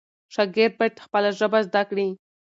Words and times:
شاګرد 0.33 0.73
باید 0.79 1.03
خپله 1.05 1.29
ژبه 1.39 1.59
زده 1.67 1.81
کړي. 1.89 2.07